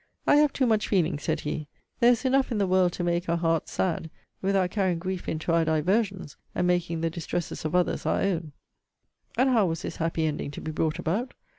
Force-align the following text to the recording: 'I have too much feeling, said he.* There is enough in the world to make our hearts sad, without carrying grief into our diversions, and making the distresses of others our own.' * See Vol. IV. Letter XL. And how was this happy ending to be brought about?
'I 0.25 0.37
have 0.37 0.51
too 0.51 0.65
much 0.65 0.87
feeling, 0.87 1.19
said 1.19 1.41
he.* 1.41 1.67
There 1.99 2.11
is 2.11 2.25
enough 2.25 2.51
in 2.51 2.57
the 2.57 2.65
world 2.65 2.91
to 2.93 3.03
make 3.03 3.29
our 3.29 3.37
hearts 3.37 3.71
sad, 3.73 4.09
without 4.41 4.71
carrying 4.71 4.97
grief 4.97 5.29
into 5.29 5.51
our 5.53 5.63
diversions, 5.63 6.37
and 6.55 6.65
making 6.65 7.01
the 7.01 7.11
distresses 7.11 7.65
of 7.65 7.75
others 7.75 8.03
our 8.07 8.19
own.' 8.19 8.19
* 8.21 8.25
See 8.25 8.29
Vol. 8.29 8.39
IV. 8.41 8.41
Letter 8.41 9.33
XL. 9.33 9.41
And 9.41 9.49
how 9.51 9.65
was 9.67 9.81
this 9.83 9.97
happy 9.97 10.25
ending 10.25 10.49
to 10.49 10.61
be 10.61 10.71
brought 10.71 10.97
about? 10.97 11.35